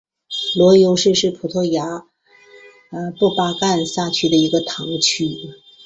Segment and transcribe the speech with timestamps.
[0.57, 2.07] 罗尤什是葡萄牙
[3.19, 5.37] 布拉干萨区的一个堂区。